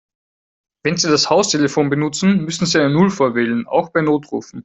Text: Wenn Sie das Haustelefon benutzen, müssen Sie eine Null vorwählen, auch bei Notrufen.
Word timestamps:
Wenn 0.83 0.97
Sie 0.97 1.11
das 1.11 1.29
Haustelefon 1.29 1.91
benutzen, 1.91 2.43
müssen 2.43 2.65
Sie 2.65 2.79
eine 2.79 2.89
Null 2.89 3.11
vorwählen, 3.11 3.67
auch 3.67 3.89
bei 3.91 4.01
Notrufen. 4.01 4.59